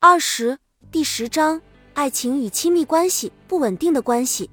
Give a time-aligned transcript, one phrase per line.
[0.00, 0.56] 二十
[0.92, 1.60] 第十章：
[1.92, 4.48] 爱情与亲密关系不稳定的关系，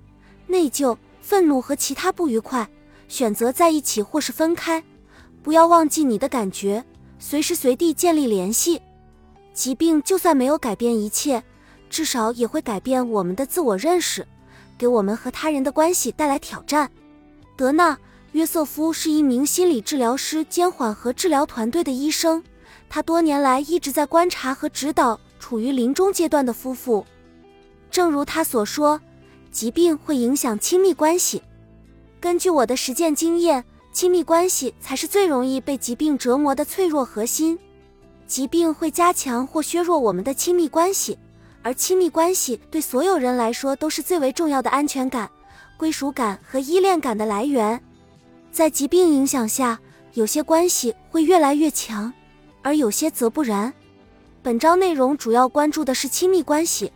[0.48, 2.68] 内疚、愤怒和其他不愉快，
[3.08, 4.84] 选择在一起或是分开。
[5.44, 6.84] 不要忘记你的感觉，
[7.20, 8.82] 随时随地建立联系。
[9.54, 11.44] 疾病就算没有改变一切，
[11.92, 14.26] 至少也会改变我们的自我认识，
[14.80, 16.90] 给我们和他人的关系带来挑战。
[17.56, 17.94] 德纳·
[18.32, 22.44] 约瑟夫是一名心理治疗师兼缓和治疗团队的医生，
[22.90, 25.20] 他多年来一直在观察和指导。
[25.46, 27.06] 处于临终阶段的夫妇，
[27.92, 29.00] 正如他所说，
[29.52, 31.40] 疾病会影响亲密关系。
[32.20, 33.64] 根据我的实践经验，
[33.94, 37.60] 亲密关系才是最容易被疾病折磨的脆弱核心。
[38.26, 41.16] 疾病会加强或削弱我们的亲密关系，
[41.62, 45.30] 而亲密关系对所有人来说都是最为重要的安全感、
[45.78, 47.80] 归属感和依恋感的来源。
[48.52, 49.80] 在疾病影响下，
[50.16, 52.12] 有些关系会越来越强，
[52.64, 53.72] 而有些则不然。
[54.46, 56.94] 本章内容主要关注的是亲密关系，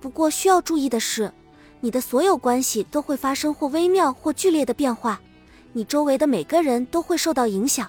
[0.00, 1.32] 不过需要注意的是，
[1.78, 5.20] 你的所有关系都会发生或微妙或剧烈的变化，
[5.72, 7.88] 你周围的每个人都会受到影响，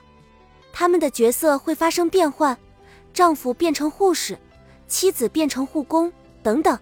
[0.71, 2.55] 他们的角色会发生变换，
[3.11, 4.37] 丈夫变成护士，
[4.87, 6.77] 妻子变成护工等等，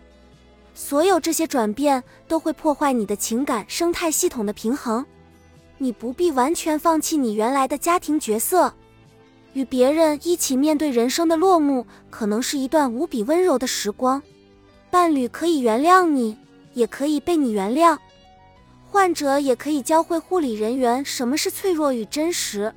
[0.74, 5.06] 所有这些转变都会破坏你的情感生态系统的平衡，
[5.78, 8.74] 你不必完全放弃你原来的家庭角色。
[9.58, 14.22] 与别人一起面对人生的落幕，可能是一段无比温柔的时光。
[14.92, 16.38] 伴侣可以原谅你，
[16.76, 17.98] 也可以被你原谅。
[18.86, 22.72] 患者也可以教会护理人员什么是脆弱与真实。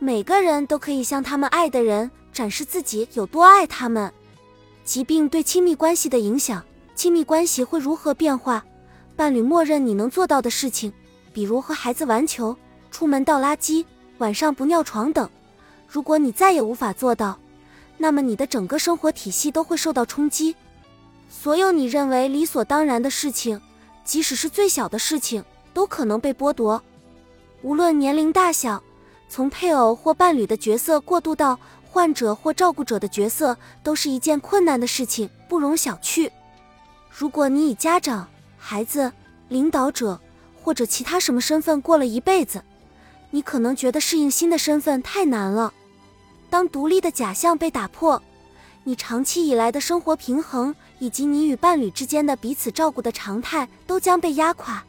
[0.00, 4.12] 每个人都可以向他们爱的人展示自己有多爱他们。
[4.82, 6.64] 疾病对亲密关系的影响，
[6.96, 8.64] 亲密关系会如何变化？
[9.14, 10.92] 伴侣默认你能做到的事情，
[11.32, 12.56] 比如和孩子玩球、
[12.90, 13.84] 出门倒垃圾、
[14.18, 15.30] 晚上不尿床等。
[15.92, 17.36] 如果你再也无法做到，
[17.98, 20.54] 那么你的整个生活体系都会受到冲击。
[21.28, 23.60] 所有你认为理所当然的事情，
[24.04, 26.80] 即使是最小的事情，都可能被剥夺。
[27.62, 28.80] 无论年龄大小，
[29.28, 31.58] 从配偶或伴侣的角色过渡到
[31.90, 36.30] 患者或照顾者的角色，都是一件困难的事情，不容小觑。
[37.10, 39.10] 如果你以家长、孩子、
[39.48, 40.20] 领导者
[40.62, 42.62] 或者其他什么身份过了一辈子，
[43.30, 45.74] 你可能觉得适应新的身份太难了。
[46.50, 48.20] 当独立的假象被打破，
[48.82, 54.84] 你长期以来的生活平衡以及你与伴侣之间的彼此照顾的常态都将被压垮。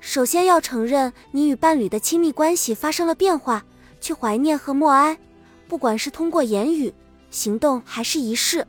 [0.00, 3.64] 首先要承认你与伴侣的亲密关系发生了变化，
[4.00, 5.18] 去怀念和默哀，
[5.66, 6.94] 不管是通过言语、
[7.30, 8.64] 行动还是仪式，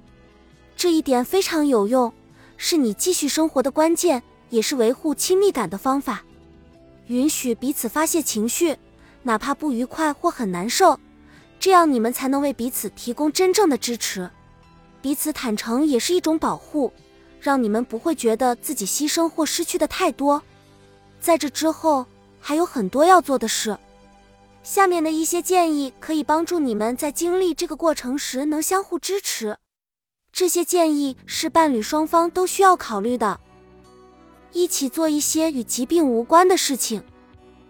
[0.75, 2.11] 这一点非常有用，
[2.57, 6.23] 是你继续生活的关键，也是维护亲密感的方法。
[7.07, 8.75] 允许彼此发泄情绪，
[9.21, 10.99] 哪怕不愉快或很难受。
[11.59, 14.29] 这样你们才能为彼此提供真正的支持，
[15.01, 16.93] 彼此坦诚也是一种保护，
[17.41, 20.41] 让你们不会觉得自己牺牲或失去的太多。
[21.19, 22.05] 在这之后
[22.39, 23.77] 还有很多要做的事，
[24.63, 29.57] 下面的一些建议可以帮助你们在经历这个过程时能相互支持。
[30.31, 33.39] 这些建议是伴侣双方都需要考虑的。
[34.51, 37.03] 一起做一些与疾病无关的事情，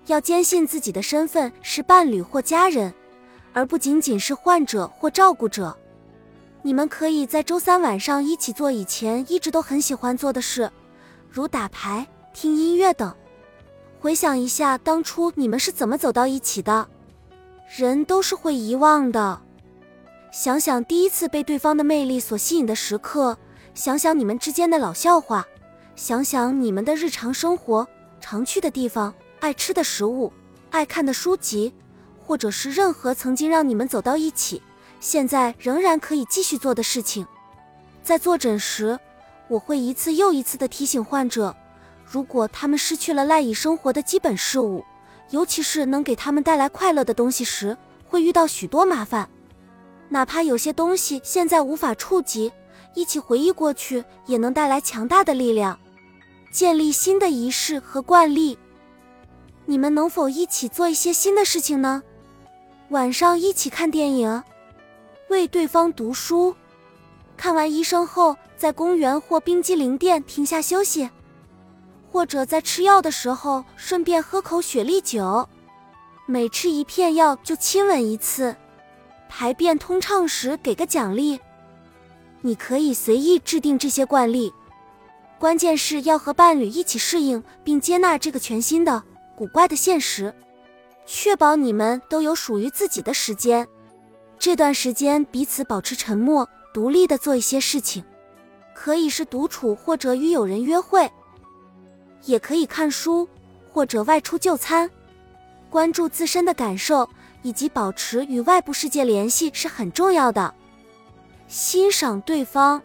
[0.07, 2.93] 要坚信自己的身份是伴侣或家人。
[3.53, 5.75] 而不仅仅是患者或照顾者，
[6.61, 10.71] 你们可以在周三晚上一起做以前一直都很喜欢做的事，
[11.29, 13.13] 如打牌、听音乐等。
[13.99, 16.87] 回想一下当初你们是怎么走到一起的。
[17.75, 19.41] 人都是会遗忘的。
[20.31, 23.37] 想想第一次被对方的魅力所吸引的时刻，
[23.73, 25.45] 想想你们之间的老笑话，
[25.95, 27.87] 想想你们的日常生活、
[28.21, 30.31] 常去的地方、爱吃的食物、
[30.69, 31.73] 爱看的书籍。
[32.27, 34.61] 或者是任何曾经让你们走到一起，
[34.99, 37.25] 现在仍然可以继续做的事情。
[38.03, 38.99] 在坐诊时，
[39.47, 41.55] 我会一次又一次地提醒患者，
[42.05, 44.83] 如果他们失去了赖以生活的基本事物，
[45.29, 49.29] 尤其是能给他们带来快乐的东西时，会遇到许多麻烦。
[50.09, 52.51] 哪怕有些东西现在无法触及，
[52.93, 55.79] 一起回忆过去也能带来强大的力量。
[56.51, 58.59] 建立新的仪式和惯例，
[59.65, 62.03] 你们能否一起做一些新的事情呢？
[62.89, 64.41] 晚上一起看电影，
[65.27, 66.55] 为对方读书，
[67.35, 71.09] 看完医生后在公园或冰激凌店停下休息，
[72.09, 75.49] 或者在吃药的时候顺便喝口雪莉酒，
[76.25, 78.55] 每吃一片药就亲吻一次，
[79.27, 81.37] 排便通畅时给个奖励。
[82.39, 84.53] 你可以随意制定这些惯例，
[85.37, 89.03] 关键是要和伴侣一起适应并接纳这个全新的
[89.35, 90.33] 古怪的现实。
[91.09, 93.65] 确保你们都有属于自己的时间，
[94.37, 98.03] 这段时间彼此保持沉默，独立的做一些事情，
[98.75, 101.09] 可以是独处或者与友人约会，
[102.25, 103.27] 也可以看书
[103.71, 104.91] 或者外出就餐。
[105.69, 107.07] 关注自身的感受
[107.41, 110.53] 以及保持与外部世界联系是很重要的。
[111.47, 112.81] 欣赏对方，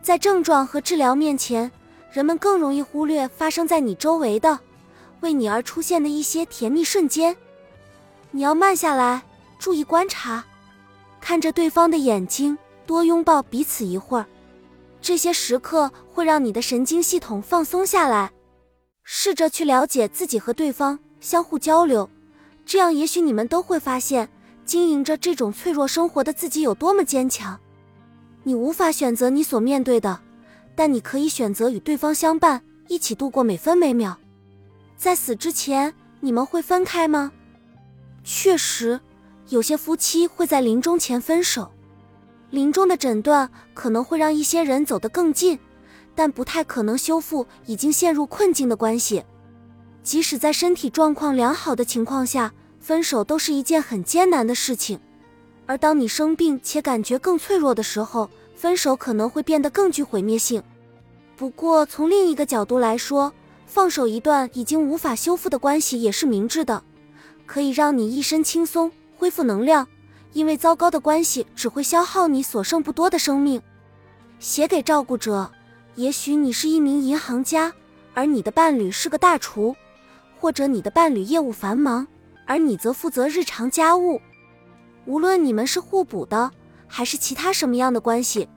[0.00, 1.70] 在症状和治疗面前，
[2.12, 4.58] 人们更容易忽略发生在你周围的、
[5.20, 7.36] 为你而出现的一些甜蜜瞬间。
[8.30, 9.22] 你要慢下来，
[9.58, 10.44] 注意观察，
[11.20, 12.56] 看着对方的眼睛，
[12.86, 14.26] 多拥抱彼此一会儿。
[15.02, 18.30] 这些时刻会让你的神经系统放松下来。
[19.02, 22.08] 试着去了解自己和对方，相互交流，
[22.64, 24.28] 这样也许你们都会发现，
[24.64, 27.58] 经营着这种脆弱生活的自己有多么坚强。
[28.44, 30.20] 你无法选择你所面对的，
[30.76, 34.16] 但你可以选择与对方相伴，一起度过每分每秒。
[35.00, 37.32] 在死之前，你们会分开吗？
[38.22, 39.00] 确实，
[39.48, 41.72] 有些夫妻会在临终前分手。
[42.50, 45.58] 临终的诊断可能会让一些人走得更近，
[46.14, 49.24] 但不太可能修复已经陷入困境的关系。
[50.02, 55.00] 即使在身体状况良好的情况下，分手都是一件很艰难的事情。
[55.64, 60.62] 而当你生病且感觉更脆弱的时候，分手可能会变得更具毁灭性。
[61.38, 63.32] 不过，从另一个角度来说，
[63.70, 66.82] 放手一段已经无法修复的关系也是明智的。
[67.46, 69.86] 可以让你一身轻松，恢复能量，
[70.32, 73.62] 因为糟糕的关系只会消耗你所剩不多的生命。
[74.40, 75.48] 写给照顾者，
[75.94, 77.72] 也许你是一名银行家，
[78.12, 79.76] 而你的伴侣是个大厨，
[80.40, 82.04] 或者你的伴侣业务繁忙，
[82.46, 84.20] 而你则负责日常家务。
[85.06, 86.50] 无论你们是互补的，
[86.88, 88.48] 还是其他什么样的关系，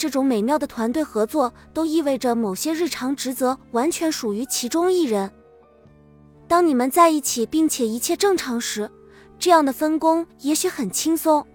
[0.00, 5.30] 这种美妙的团队合作都意味着某些日常职责完全属于其中一人。
[6.48, 8.90] 当你们在一起，并且一切正常时，
[9.38, 11.46] 这样的分工也许很轻松。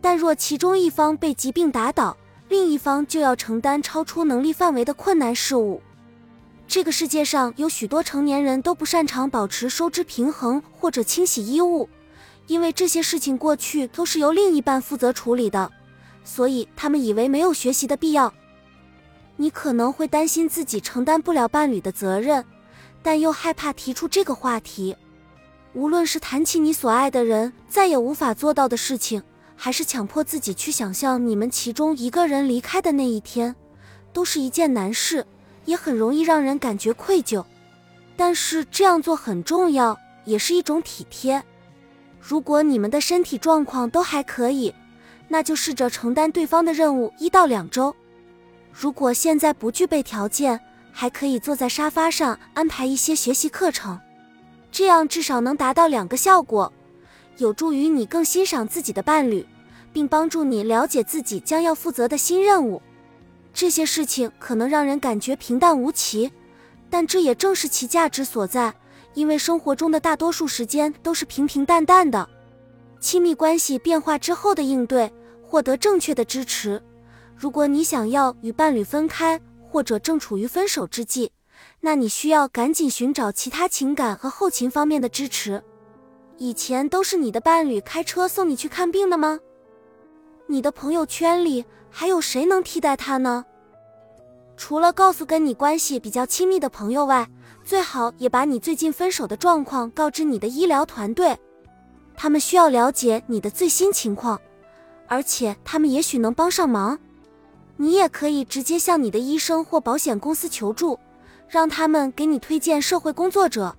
[0.00, 2.16] 但若其中一方被疾病打倒，
[2.48, 5.82] 另一方就要承担超出能力范围的困难事务。
[6.68, 11.88] 这个世界上有许多成年人都不擅长保持收支平衡或者清洗衣物，
[12.46, 15.72] 因为这些事情过去都是由另一半负责处理的，
[16.26, 18.30] 所以他们以为没有学习的必要。
[19.36, 22.44] 你可能会担心自己承担不了伴侣的责任。
[23.02, 24.96] 但又害怕提出这个话题，
[25.74, 29.22] 无论是谈起你所爱的人再也无法做到的事情，
[29.54, 33.54] 还是强迫自己去想象你们其中一个人离开的那一天，
[34.12, 35.24] 都是一件难事，
[35.66, 37.44] 也很容易让人感觉愧疚。
[38.16, 41.40] 但是这样做很重要，也是一种体贴。
[42.20, 44.74] 如果你们的身体状况都还可以，
[45.28, 47.94] 那就试着承担对方的任务一到两周。
[48.72, 50.60] 如果现在不具备条件，
[50.92, 53.98] 还可以坐在沙发上安排一些学习课程，
[54.70, 56.72] 这样至少能达到两个效果：
[57.38, 59.46] 有助于你更欣赏自己的伴侣，
[59.92, 62.80] 并帮助你了解自己将要负责的新任务。
[63.52, 66.30] 这些事情可能让人感觉平淡无奇，
[66.90, 68.74] 但这也正是其价值所在，
[69.14, 72.28] 因为生活中的大多数时间都是平平淡淡的。
[73.06, 75.08] 亲密关系变化之后的应对，
[75.40, 76.82] 获得正确的支持。
[77.36, 81.30] 如果你想要与伴侣分开，或者正处于分手之际，
[81.78, 85.62] 那你需要赶紧寻找其他情感和后勤方面的支持。
[86.38, 89.38] 以前都是你的伴侣开车送你去看病的吗？
[90.48, 93.44] 你的朋友圈里还有谁能替代他呢？
[94.56, 97.28] 除了告诉跟你关系比较亲密的朋友外，
[97.62, 101.38] 最好也把你最近分手的状况告知你的医疗团队，
[102.16, 104.40] 他们需要了解你的最新情况，
[105.06, 106.98] 而且他们也许能帮上忙。
[107.76, 110.98] 你也可以直接向你的医生或保险公司求助，
[111.46, 113.76] 让他们给你推荐社会工作者。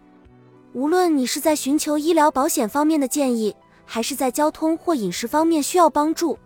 [0.74, 6.38] 无论你是在寻求医疗保险方面的建议，还是在交通或饮食方面需要帮助，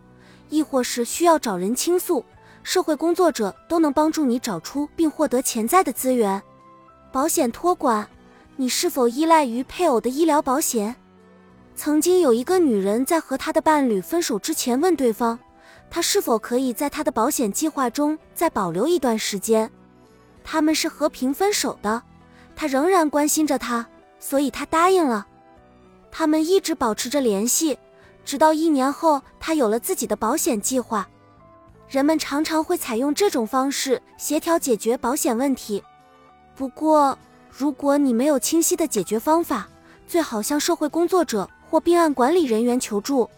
[0.50, 2.24] 亦或是需要找人倾诉，
[2.64, 6.42] 社会工作者都能帮助你找出并获得潜在的资源。
[7.12, 8.08] 保险托管，
[8.56, 10.96] 你是否依赖于配偶的医疗保险？
[11.75, 15.40] 曾经有一个女人在和她的伴侣分手之前问对方。
[15.90, 19.70] 她是否可以在她的保险计划中再保留一段时间？
[20.44, 22.01] 他们是和平分手的，
[22.56, 23.88] 他仍然关心着他，
[24.20, 25.28] 所以他答应了。
[26.12, 27.78] 他们一直保持着联系，
[28.25, 31.08] 直到一年后，他有了自己的保险计划。
[31.88, 35.84] 人们常常会采用这种方式协调解决保险问题。
[36.56, 37.18] 不过，
[37.50, 39.70] 如果你没有清晰的解决方法，
[40.08, 43.30] 最好向社会工作者或病案管理人员求助。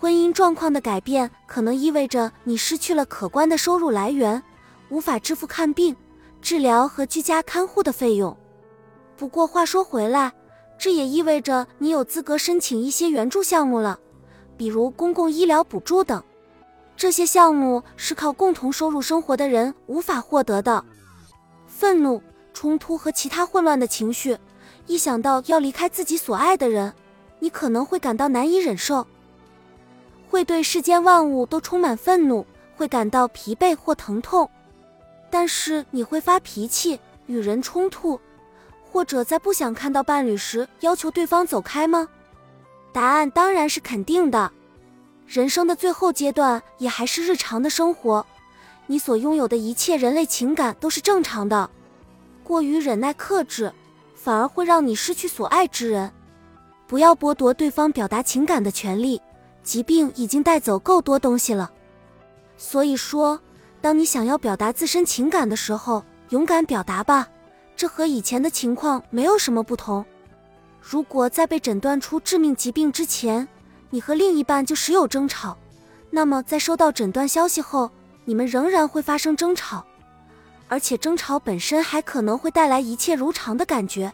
[0.00, 4.42] 婚姻状况的改变可能意味着你失去了可观的收入来源，
[4.88, 5.94] 无法支付看病、
[6.40, 8.34] 治疗和居家看护的费用。
[9.14, 10.32] 不过话说回来，
[10.78, 13.98] 这也意味着你有资格申请一些援助项目了，
[14.56, 16.22] 比如公共医疗补助等。
[16.96, 20.82] 这些项目是靠共同收入生活的人无法获得的。
[21.66, 22.22] 愤怒、
[22.54, 24.38] 冲突和其他混乱的情绪，
[24.86, 26.92] 一想到要离开自己所爱的人，
[27.38, 29.06] 你可能会感到难以忍受，
[30.30, 34.48] 会对世间万物都充满愤怒，会感到疲惫或疼痛。
[35.30, 38.20] 但是你会发脾气、与人冲突，
[38.90, 42.08] 或者在不想看到伴侣时要求对方走开吗？
[42.92, 44.52] 答案当然是肯定的。
[45.26, 48.24] 人生的最后阶段也还是日常的生活，
[48.86, 51.68] 你所拥有的一切人类情感都是正常的。
[52.42, 53.72] 过于忍耐克制，
[54.14, 56.12] 反而会让你失去所爱之人。
[56.86, 59.20] 不要剥夺对方表达情感的权利，
[59.62, 61.70] 疾病已经带走够多东西了。
[62.56, 63.40] 所以说。
[63.80, 67.28] 当你想要表达自身情感的时候，勇敢表达吧，
[67.76, 70.02] 这和以前的情况没有什么不同。
[70.80, 73.46] 如果在被诊断出致命疾病之前，
[73.90, 75.58] 你和另一半就时有争吵，
[76.08, 77.90] 那么在收到诊断消息后，
[78.24, 79.84] 你们仍然会发生争吵，
[80.66, 84.10] 而且争吵本身还可能会带来一切如常的感觉。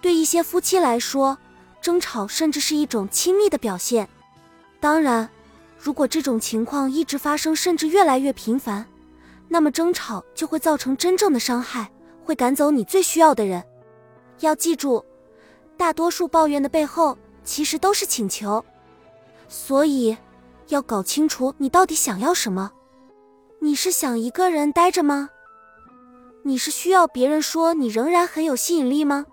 [0.00, 1.36] 对一些夫妻来说，
[1.84, 4.08] 争吵甚至是一种亲密的表现。
[4.80, 5.28] 当然，
[5.78, 8.86] 如果这种情况一直发生，甚至越来越频繁，
[9.48, 11.92] 那么争吵就会造成真正的伤害，
[12.24, 13.62] 会赶走你最需要的人。
[14.40, 15.04] 要记住，
[15.76, 18.64] 大多数抱怨的背后其实都是请求。
[19.46, 20.16] 所以，
[20.68, 22.72] 要搞清楚你到底想要什么。
[23.58, 25.28] 你是想一个人待着吗？
[26.44, 29.26] 你是需要别人说你仍然很有吸引力吗？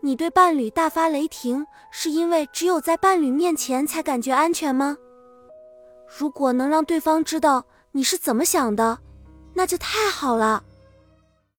[0.00, 4.96] 你对伴侣大发雷霆，是因为只有在伴侣面前才感觉安全吗？
[6.18, 7.64] 如果能让对方知道。
[7.92, 9.00] 你是怎么想的？
[9.52, 10.62] 那就太好了。